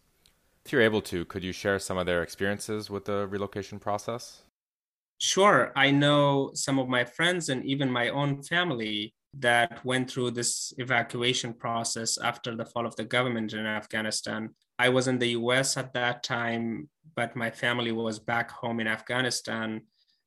If 0.66 0.74
you're 0.74 0.82
able 0.82 1.02
to, 1.04 1.26
could 1.26 1.44
you 1.44 1.52
share 1.52 1.80
some 1.80 1.98
of 1.98 2.06
their 2.06 2.22
experiences 2.24 2.90
with 2.90 3.06
the 3.06 3.28
relocation 3.28 3.80
process? 3.80 4.44
Sure. 5.20 5.72
I 5.76 5.92
know 5.92 6.52
some 6.54 6.80
of 6.80 6.88
my 6.88 7.04
friends 7.04 7.50
and 7.50 7.64
even 7.66 7.92
my 7.92 8.10
own 8.10 8.42
family 8.42 9.14
that 9.34 9.84
went 9.86 10.10
through 10.10 10.32
this 10.32 10.74
evacuation 10.78 11.54
process 11.54 12.18
after 12.18 12.56
the 12.56 12.66
fall 12.66 12.86
of 12.86 12.96
the 12.96 13.04
government 13.04 13.54
in 13.54 13.66
Afghanistan. 13.66 14.50
I 14.78 14.90
was 14.90 15.08
in 15.08 15.20
the 15.20 15.30
US 15.30 15.78
at 15.78 15.94
that 15.94 16.24
time, 16.24 16.90
but 17.16 17.36
my 17.36 17.52
family 17.52 17.92
was 17.92 18.20
back 18.20 18.50
home 18.50 18.80
in 18.80 18.88
Afghanistan 18.88 19.82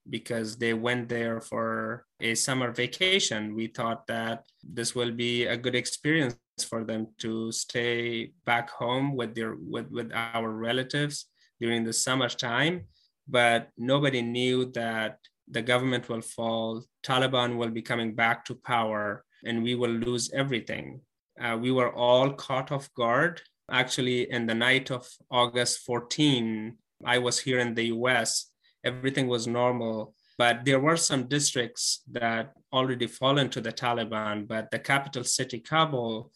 because 0.08 0.56
they 0.56 0.74
went 0.74 1.08
there 1.08 1.40
for 1.40 2.04
a 2.20 2.34
summer 2.34 2.72
vacation. 2.72 3.54
We 3.54 3.68
thought 3.68 4.06
that 4.08 4.44
this 4.62 4.94
will 4.94 5.12
be 5.12 5.46
a 5.46 5.56
good 5.56 5.74
experience 5.74 6.36
for 6.68 6.84
them 6.84 7.08
to 7.18 7.52
stay 7.52 8.32
back 8.44 8.70
home 8.70 9.16
with 9.16 9.34
their 9.34 9.56
with, 9.56 9.88
with 9.90 10.12
our 10.12 10.50
relatives 10.50 11.26
during 11.60 11.84
the 11.84 11.92
summer 11.92 12.28
time. 12.28 12.84
But 13.28 13.70
nobody 13.78 14.22
knew 14.22 14.66
that 14.72 15.18
the 15.48 15.62
government 15.62 16.08
will 16.08 16.20
fall, 16.20 16.84
Taliban 17.02 17.56
will 17.56 17.70
be 17.70 17.82
coming 17.82 18.14
back 18.14 18.44
to 18.46 18.54
power, 18.54 19.24
and 19.44 19.62
we 19.62 19.74
will 19.74 19.90
lose 19.90 20.30
everything. 20.32 21.00
Uh, 21.40 21.58
we 21.60 21.72
were 21.72 21.92
all 21.92 22.32
caught 22.32 22.70
off 22.70 22.92
guard. 22.94 23.42
Actually, 23.70 24.30
in 24.30 24.46
the 24.46 24.54
night 24.54 24.90
of 24.90 25.08
August 25.30 25.80
14, 25.80 26.76
I 27.04 27.18
was 27.18 27.38
here 27.38 27.58
in 27.58 27.74
the 27.74 27.86
US. 27.86 28.50
Everything 28.84 29.28
was 29.28 29.46
normal, 29.46 30.14
but 30.38 30.64
there 30.64 30.80
were 30.80 30.96
some 30.96 31.28
districts 31.28 32.02
that 32.10 32.52
already 32.72 33.06
fallen 33.06 33.48
to 33.50 33.60
the 33.60 33.72
Taliban. 33.72 34.46
But 34.46 34.70
the 34.70 34.78
capital 34.78 35.24
city, 35.24 35.60
Kabul, 35.60 36.32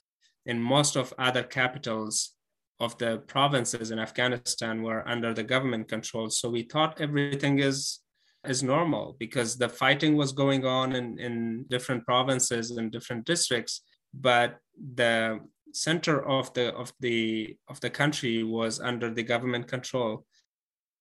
and 0.47 0.63
most 0.63 0.97
of 0.97 1.13
other 1.19 1.43
capitals 1.43 2.33
of 2.79 2.97
the 2.99 3.19
provinces 3.27 3.91
in 3.91 3.99
Afghanistan 3.99 4.83
were 4.83 5.07
under 5.09 5.33
the 5.33 5.43
government 5.43 5.89
control. 5.89 6.31
So 6.31 6.51
we 6.51 6.63
thought 6.63 7.01
everything 7.01 7.59
is 7.59 8.01
is 8.49 8.63
normal 8.63 9.17
because 9.19 9.57
the 9.57 9.69
fighting 9.69 10.17
was 10.17 10.33
going 10.33 10.65
on 10.65 10.95
in, 10.95 11.19
in 11.19 11.65
different 11.69 12.05
provinces 12.05 12.71
and 12.71 12.93
different 12.93 13.25
districts 13.25 13.83
but 14.15 14.59
the 14.95 15.39
center 15.73 16.27
of 16.27 16.53
the 16.55 16.75
of 16.75 16.93
the 17.01 17.57
of 17.69 17.79
the 17.81 17.91
country 17.91 18.43
was 18.43 18.81
under 18.81 19.13
the 19.13 19.23
government 19.23 19.69
control 19.69 20.25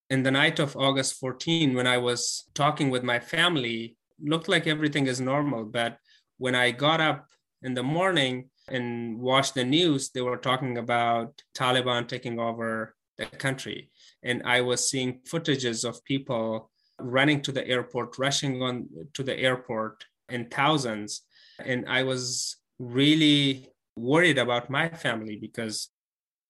in 0.09 0.23
the 0.23 0.31
night 0.31 0.59
of 0.59 0.77
August 0.77 1.19
14, 1.19 1.73
when 1.73 1.87
I 1.87 1.97
was 1.97 2.43
talking 2.53 2.89
with 2.89 3.03
my 3.03 3.19
family, 3.19 3.97
looked 4.21 4.47
like 4.47 4.67
everything 4.67 5.07
is 5.07 5.19
normal. 5.19 5.65
But 5.65 5.97
when 6.37 6.55
I 6.55 6.71
got 6.71 7.01
up 7.01 7.27
in 7.63 7.73
the 7.73 7.83
morning 7.83 8.49
and 8.67 9.19
watched 9.19 9.55
the 9.55 9.63
news, 9.63 10.11
they 10.11 10.21
were 10.21 10.37
talking 10.37 10.77
about 10.77 11.41
Taliban 11.57 12.07
taking 12.07 12.39
over 12.39 12.95
the 13.17 13.25
country. 13.25 13.89
And 14.21 14.43
I 14.45 14.61
was 14.61 14.89
seeing 14.89 15.21
footages 15.27 15.87
of 15.87 16.03
people 16.03 16.69
running 16.99 17.41
to 17.41 17.51
the 17.51 17.67
airport, 17.67 18.17
rushing 18.17 18.61
on 18.61 18.87
to 19.13 19.23
the 19.23 19.37
airport 19.37 20.05
in 20.29 20.47
thousands. 20.49 21.21
And 21.59 21.85
I 21.87 22.03
was 22.03 22.57
really 22.79 23.69
worried 23.95 24.37
about 24.37 24.69
my 24.69 24.89
family 24.89 25.37
because 25.37 25.89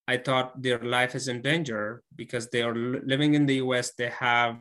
I 0.08 0.18
thought 0.18 0.62
their 0.62 0.80
life 0.80 1.16
is 1.16 1.28
in 1.28 1.42
danger 1.42 2.04
because 2.16 2.50
they 2.50 2.62
are 2.62 2.76
living 2.76 3.34
in 3.34 3.46
the 3.46 3.56
US, 3.56 3.94
they 3.98 4.10
have 4.10 4.58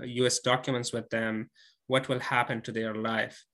uh, 0.00 0.04
US 0.04 0.38
documents 0.38 0.92
with 0.92 1.08
them. 1.10 1.50
What 1.86 2.08
will 2.08 2.20
happen 2.20 2.60
to 2.62 2.72
their 2.72 2.94
life? 2.94 3.44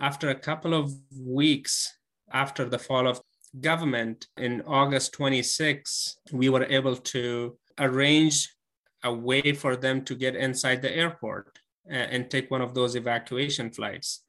After 0.00 0.28
a 0.30 0.34
couple 0.34 0.74
of 0.74 0.92
weeks 1.16 1.94
after 2.32 2.64
the 2.66 2.78
fall 2.78 3.06
of 3.08 3.20
government 3.60 4.26
in 4.36 4.62
August 4.66 5.12
26, 5.14 6.18
we 6.32 6.48
were 6.48 6.64
able 6.64 6.96
to 6.96 7.56
arrange 7.78 8.48
a 9.04 9.12
way 9.12 9.52
for 9.52 9.76
them 9.76 10.04
to 10.04 10.14
get 10.14 10.34
inside 10.34 10.82
the 10.82 10.94
airport 10.94 11.58
uh, 11.90 11.94
and 11.94 12.30
take 12.30 12.50
one 12.50 12.60
of 12.60 12.74
those 12.74 12.94
evacuation 12.94 13.70
flights. 13.70 14.24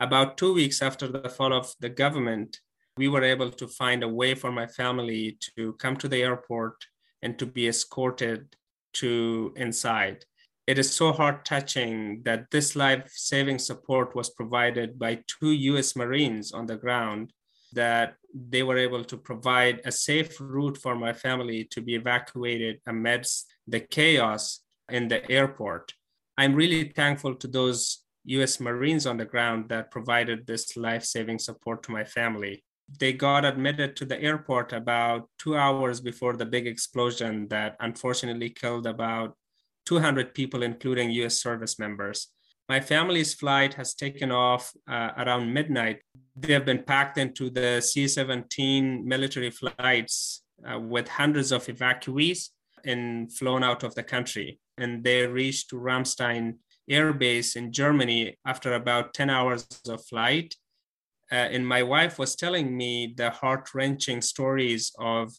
About 0.00 0.36
two 0.36 0.52
weeks 0.54 0.82
after 0.82 1.08
the 1.08 1.28
fall 1.28 1.52
of 1.52 1.72
the 1.80 1.88
government, 1.88 2.60
we 2.96 3.08
were 3.08 3.22
able 3.22 3.50
to 3.50 3.66
find 3.66 4.02
a 4.02 4.08
way 4.08 4.34
for 4.34 4.52
my 4.52 4.66
family 4.66 5.38
to 5.56 5.72
come 5.74 5.96
to 5.96 6.08
the 6.08 6.22
airport 6.22 6.76
and 7.22 7.38
to 7.38 7.46
be 7.46 7.66
escorted 7.66 8.54
to 8.94 9.52
inside. 9.56 10.24
It 10.66 10.78
is 10.78 10.94
so 10.94 11.12
heart 11.12 11.44
touching 11.44 12.22
that 12.24 12.50
this 12.50 12.74
life 12.74 13.10
saving 13.14 13.58
support 13.58 14.14
was 14.14 14.30
provided 14.30 14.98
by 14.98 15.22
two 15.26 15.52
US 15.52 15.94
Marines 15.96 16.52
on 16.52 16.66
the 16.66 16.76
ground, 16.76 17.32
that 17.72 18.14
they 18.32 18.62
were 18.62 18.78
able 18.78 19.04
to 19.04 19.16
provide 19.16 19.80
a 19.84 19.92
safe 19.92 20.40
route 20.40 20.78
for 20.78 20.94
my 20.94 21.12
family 21.12 21.64
to 21.70 21.80
be 21.80 21.94
evacuated 21.94 22.80
amidst 22.86 23.53
the 23.66 23.80
chaos 23.80 24.60
in 24.90 25.08
the 25.08 25.30
airport. 25.30 25.92
I'm 26.36 26.54
really 26.54 26.92
thankful 26.94 27.34
to 27.36 27.48
those 27.48 28.02
US 28.24 28.60
Marines 28.60 29.06
on 29.06 29.16
the 29.16 29.24
ground 29.24 29.68
that 29.68 29.90
provided 29.90 30.46
this 30.46 30.76
life 30.76 31.04
saving 31.04 31.38
support 31.38 31.82
to 31.84 31.92
my 31.92 32.04
family 32.04 32.64
they 32.98 33.12
got 33.12 33.44
admitted 33.44 33.96
to 33.96 34.04
the 34.04 34.20
airport 34.20 34.72
about 34.72 35.28
two 35.38 35.56
hours 35.56 36.00
before 36.00 36.36
the 36.36 36.46
big 36.46 36.66
explosion 36.66 37.48
that 37.48 37.76
unfortunately 37.80 38.50
killed 38.50 38.86
about 38.86 39.36
200 39.86 40.34
people, 40.34 40.62
including 40.62 41.10
US 41.10 41.40
service 41.40 41.78
members. 41.78 42.28
My 42.68 42.80
family's 42.80 43.34
flight 43.34 43.74
has 43.74 43.94
taken 43.94 44.30
off 44.30 44.72
uh, 44.88 45.10
around 45.18 45.52
midnight. 45.52 46.00
They 46.36 46.52
have 46.54 46.64
been 46.64 46.82
packed 46.82 47.18
into 47.18 47.50
the 47.50 47.80
C 47.82 48.08
17 48.08 49.06
military 49.06 49.50
flights 49.50 50.42
uh, 50.66 50.78
with 50.78 51.08
hundreds 51.08 51.52
of 51.52 51.66
evacuees 51.66 52.50
and 52.84 53.32
flown 53.32 53.62
out 53.62 53.82
of 53.82 53.94
the 53.94 54.02
country. 54.02 54.58
And 54.78 55.04
they 55.04 55.26
reached 55.26 55.72
Ramstein 55.72 56.56
Air 56.88 57.12
Base 57.12 57.56
in 57.56 57.72
Germany 57.72 58.36
after 58.46 58.74
about 58.74 59.14
10 59.14 59.30
hours 59.30 59.66
of 59.88 60.04
flight 60.04 60.54
uh, 61.32 61.48
and 61.50 61.66
my 61.66 61.82
wife 61.82 62.18
was 62.18 62.36
telling 62.36 62.76
me 62.76 63.14
the 63.16 63.30
heart-wrenching 63.30 64.20
stories 64.20 64.92
of 64.98 65.32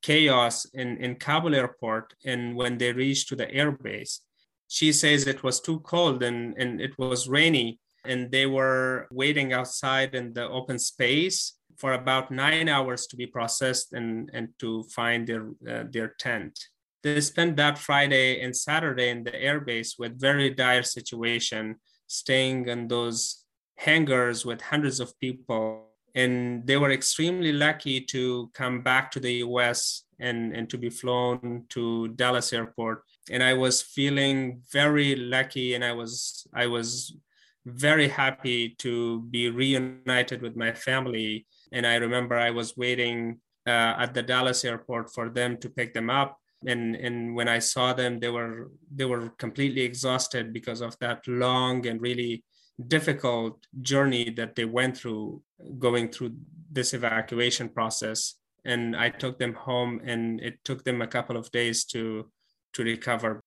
chaos 0.00 0.64
in, 0.66 0.96
in 0.98 1.16
Kabul 1.16 1.54
airport 1.54 2.14
and 2.24 2.56
when 2.56 2.78
they 2.78 2.92
reached 2.92 3.28
to 3.28 3.36
the 3.36 3.46
airbase. 3.46 4.20
She 4.68 4.92
says 4.92 5.26
it 5.26 5.42
was 5.42 5.60
too 5.60 5.80
cold 5.80 6.22
and, 6.22 6.54
and 6.56 6.80
it 6.80 6.96
was 6.98 7.28
rainy 7.28 7.80
and 8.04 8.30
they 8.30 8.46
were 8.46 9.06
waiting 9.10 9.52
outside 9.52 10.14
in 10.14 10.32
the 10.32 10.48
open 10.48 10.78
space 10.78 11.54
for 11.76 11.92
about 11.92 12.30
nine 12.30 12.68
hours 12.68 13.06
to 13.08 13.16
be 13.16 13.26
processed 13.26 13.92
and, 13.92 14.30
and 14.32 14.48
to 14.58 14.84
find 14.84 15.26
their, 15.26 15.50
uh, 15.68 15.84
their 15.90 16.14
tent. 16.18 16.58
They 17.02 17.20
spent 17.20 17.56
that 17.56 17.78
Friday 17.78 18.40
and 18.40 18.56
Saturday 18.56 19.10
in 19.10 19.24
the 19.24 19.32
airbase 19.32 19.98
with 19.98 20.20
very 20.20 20.50
dire 20.50 20.82
situation, 20.82 21.76
staying 22.06 22.68
in 22.68 22.88
those 22.88 23.44
hangars 23.76 24.46
with 24.46 24.60
hundreds 24.60 25.00
of 25.00 25.18
people. 25.18 25.88
And 26.14 26.66
they 26.66 26.76
were 26.76 26.92
extremely 26.92 27.52
lucky 27.52 28.00
to 28.02 28.50
come 28.54 28.82
back 28.82 29.10
to 29.12 29.20
the 29.20 29.34
US 29.46 30.04
and, 30.20 30.54
and 30.54 30.68
to 30.70 30.78
be 30.78 30.90
flown 30.90 31.64
to 31.70 32.08
Dallas 32.08 32.52
airport. 32.52 33.02
And 33.30 33.42
I 33.42 33.54
was 33.54 33.82
feeling 33.82 34.62
very 34.72 35.16
lucky 35.16 35.74
and 35.74 35.84
I 35.84 35.92
was 35.92 36.46
I 36.54 36.66
was 36.66 37.16
very 37.64 38.08
happy 38.08 38.70
to 38.78 39.22
be 39.30 39.48
reunited 39.48 40.42
with 40.42 40.56
my 40.56 40.72
family. 40.72 41.46
And 41.72 41.86
I 41.86 41.96
remember 41.96 42.36
I 42.36 42.50
was 42.50 42.76
waiting 42.76 43.40
uh, 43.66 43.94
at 43.98 44.14
the 44.14 44.22
Dallas 44.22 44.64
airport 44.64 45.12
for 45.12 45.28
them 45.28 45.56
to 45.58 45.70
pick 45.70 45.94
them 45.94 46.10
up. 46.10 46.38
And, 46.66 46.94
and 46.96 47.34
when 47.34 47.48
I 47.48 47.58
saw 47.58 47.92
them, 47.92 48.20
they 48.20 48.28
were 48.28 48.70
they 48.94 49.04
were 49.04 49.30
completely 49.30 49.82
exhausted 49.82 50.52
because 50.52 50.80
of 50.80 50.98
that 51.00 51.26
long 51.26 51.86
and 51.86 52.00
really 52.00 52.44
difficult 52.88 53.66
journey 53.80 54.30
that 54.30 54.54
they 54.56 54.64
went 54.64 54.96
through 54.96 55.42
going 55.78 56.08
through 56.08 56.34
this 56.70 56.94
evacuation 56.94 57.68
process. 57.68 58.34
And 58.64 58.94
i 58.94 59.10
took 59.10 59.38
them 59.38 59.54
home 59.54 60.00
and 60.04 60.40
it 60.40 60.64
took 60.64 60.84
them 60.84 61.02
a 61.02 61.06
couple 61.06 61.36
of 61.36 61.50
days 61.50 61.84
to 61.86 62.30
to 62.74 62.84
recover. 62.84 63.40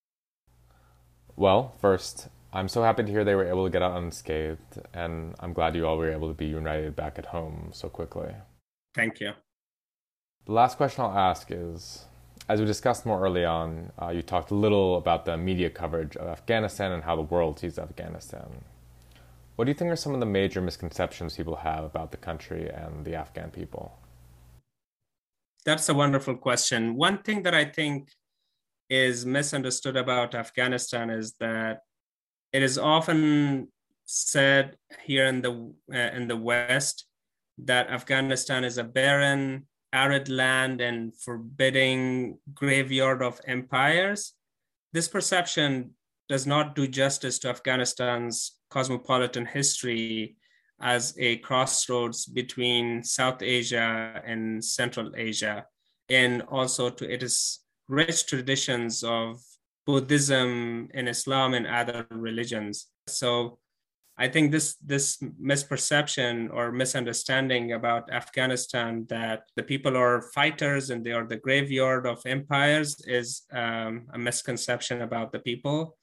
Well 1.35 1.73
first 1.79 2.27
i'm 2.51 2.67
so 2.67 2.83
happy 2.83 3.03
to 3.03 3.11
hear 3.11 3.23
they 3.23 3.35
were 3.35 3.47
able 3.47 3.65
to 3.65 3.69
get 3.69 3.81
out 3.81 3.97
unscathed 3.97 4.79
and 4.93 5.35
i'm 5.39 5.51
glad 5.51 5.75
you 5.75 5.85
all 5.85 5.97
were 5.97 6.11
able 6.11 6.29
to 6.29 6.33
be 6.33 6.45
united 6.45 6.95
back 6.95 7.17
at 7.17 7.27
home 7.27 7.69
so 7.73 7.89
quickly. 7.89 8.33
Thank 8.93 9.19
you. 9.19 9.31
The 10.45 10.51
last 10.51 10.77
question 10.77 11.03
i'll 11.03 11.17
ask 11.17 11.47
is 11.49 12.05
as 12.47 12.59
we 12.59 12.65
discussed 12.65 13.05
more 13.05 13.21
early 13.21 13.43
on, 13.43 13.91
uh, 13.99 14.09
you 14.09 14.21
talked 14.21 14.51
a 14.51 14.55
little 14.55 14.97
about 14.97 15.25
the 15.25 15.35
media 15.37 15.69
coverage 15.69 16.15
of 16.15 16.27
Afghanistan 16.27 16.91
and 16.91 17.03
how 17.03 17.15
the 17.15 17.23
world 17.23 17.59
sees 17.59 17.79
Afghanistan. 17.79 18.63
What 19.55 19.65
do 19.65 19.71
you 19.71 19.75
think 19.75 19.91
are 19.91 19.95
some 19.95 20.13
of 20.13 20.19
the 20.19 20.25
major 20.25 20.61
misconceptions 20.61 21.37
people 21.37 21.55
have 21.55 21.83
about 21.83 22.11
the 22.11 22.17
country 22.17 22.69
and 22.69 23.05
the 23.05 23.15
Afghan 23.15 23.49
people? 23.49 23.97
That's 25.65 25.89
a 25.89 25.93
wonderful 25.93 26.35
question. 26.35 26.95
One 26.95 27.23
thing 27.23 27.41
that 27.43 27.55
I 27.55 27.65
think 27.65 28.09
is 28.89 29.25
misunderstood 29.25 29.95
about 29.95 30.35
Afghanistan 30.35 31.09
is 31.09 31.33
that 31.39 31.79
it 32.53 32.61
is 32.61 32.77
often 32.77 33.69
said 34.05 34.77
here 35.03 35.25
in 35.25 35.41
the 35.41 35.73
uh, 35.91 36.15
in 36.15 36.27
the 36.27 36.37
West 36.37 37.05
that 37.57 37.89
Afghanistan 37.89 38.63
is 38.63 38.77
a 38.77 38.83
barren, 38.83 39.65
arid 39.95 40.27
land 40.27 40.81
and 40.81 41.15
forbidding 41.15 42.37
graveyard 42.53 43.23
of 43.23 43.39
empires. 43.47 44.33
This 44.91 45.07
perception 45.07 45.91
does 46.27 46.45
not 46.45 46.75
do 46.75 46.87
justice 46.87 47.39
to 47.39 47.49
Afghanistan's 47.49 48.59
cosmopolitan 48.69 49.45
history 49.45 50.35
as 50.81 51.15
a 51.17 51.37
crossroads 51.37 52.25
between 52.25 53.03
South 53.03 53.41
Asia 53.41 54.21
and 54.25 54.63
Central 54.63 55.11
Asia, 55.15 55.65
and 56.09 56.41
also 56.43 56.89
to 56.89 57.09
its 57.09 57.63
rich 57.87 58.25
traditions 58.25 59.03
of 59.03 59.39
Buddhism 59.85 60.89
and 60.93 61.07
Islam 61.07 61.53
and 61.53 61.65
other 61.65 62.05
religions. 62.11 62.87
So 63.07 63.59
I 64.17 64.29
think 64.29 64.51
this 64.51 64.75
this 64.75 65.17
misperception 65.41 66.49
or 66.53 66.71
misunderstanding 66.71 67.73
about 67.73 68.09
Afghanistan 68.11 69.05
that 69.09 69.43
the 69.57 69.63
people 69.63 69.97
are 69.97 70.21
fighters 70.33 70.89
and 70.89 71.05
they 71.05 71.11
are 71.11 71.27
the 71.27 71.35
graveyard 71.35 72.07
of 72.07 72.25
empires 72.25 72.95
is 73.05 73.43
um, 73.51 74.07
a 74.13 74.17
misconception 74.17 75.01
about 75.01 75.33
the 75.33 75.39
people. 75.39 75.97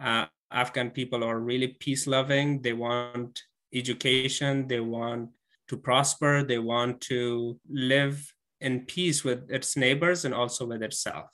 Uh, 0.00 0.26
Afghan 0.50 0.90
people 0.90 1.22
are 1.22 1.38
really 1.38 1.68
peace 1.68 2.06
loving. 2.06 2.60
They 2.62 2.72
want 2.72 3.40
education. 3.72 4.66
They 4.66 4.80
want 4.80 5.30
to 5.68 5.76
prosper. 5.76 6.42
They 6.42 6.58
want 6.58 7.00
to 7.02 7.60
live 7.70 8.26
in 8.60 8.86
peace 8.86 9.22
with 9.22 9.50
its 9.50 9.76
neighbors 9.76 10.24
and 10.24 10.34
also 10.34 10.66
with 10.66 10.82
itself. 10.82 11.30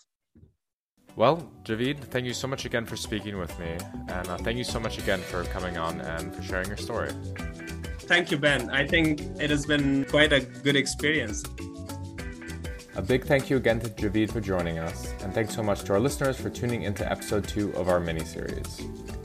Well, 1.18 1.50
Javeed, 1.64 1.98
thank 1.98 2.26
you 2.26 2.32
so 2.32 2.46
much 2.46 2.64
again 2.64 2.86
for 2.86 2.94
speaking 2.94 3.38
with 3.38 3.58
me. 3.58 3.76
And 4.06 4.28
uh, 4.28 4.36
thank 4.36 4.56
you 4.56 4.62
so 4.62 4.78
much 4.78 4.98
again 4.98 5.18
for 5.18 5.42
coming 5.46 5.76
on 5.76 6.00
and 6.00 6.32
for 6.32 6.44
sharing 6.44 6.68
your 6.68 6.76
story. 6.76 7.10
Thank 8.02 8.30
you, 8.30 8.38
Ben. 8.38 8.70
I 8.70 8.86
think 8.86 9.20
it 9.40 9.50
has 9.50 9.66
been 9.66 10.04
quite 10.04 10.32
a 10.32 10.38
good 10.38 10.76
experience. 10.76 11.42
A 12.94 13.02
big 13.02 13.24
thank 13.24 13.50
you 13.50 13.56
again 13.56 13.80
to 13.80 13.88
Javeed 13.88 14.30
for 14.30 14.40
joining 14.40 14.78
us, 14.78 15.12
and 15.24 15.34
thanks 15.34 15.56
so 15.56 15.62
much 15.62 15.82
to 15.82 15.94
our 15.94 15.98
listeners 15.98 16.40
for 16.40 16.50
tuning 16.50 16.82
into 16.82 17.10
episode 17.10 17.48
two 17.48 17.72
of 17.74 17.88
our 17.88 17.98
mini 17.98 18.24
series. 18.24 18.80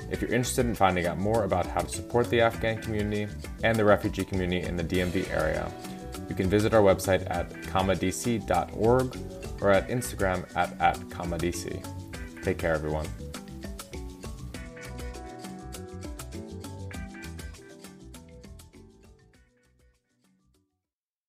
If 0.10 0.20
you're 0.20 0.34
interested 0.34 0.66
in 0.66 0.74
finding 0.74 1.06
out 1.06 1.20
more 1.20 1.44
about 1.44 1.68
how 1.68 1.82
to 1.82 1.90
support 1.90 2.28
the 2.32 2.42
Afghan 2.42 2.82
community 2.82 3.28
and 3.64 3.78
the 3.78 3.86
refugee 3.86 4.26
community 4.26 4.66
in 4.66 4.78
the 4.78 4.84
DMV 4.84 5.30
area, 5.30 5.72
you 6.28 6.34
can 6.34 6.50
visit 6.50 6.74
our 6.74 6.82
website 6.82 7.30
at 7.30 7.52
commadc.org 7.68 9.16
or 9.64 9.72
at 9.72 9.88
Instagram 9.88 10.46
at, 10.56 10.80
at 10.82 11.00
commadc. 11.10 12.44
Take 12.44 12.58
care, 12.58 12.74
everyone. 12.74 13.08